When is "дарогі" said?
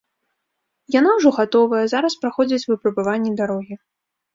3.41-3.75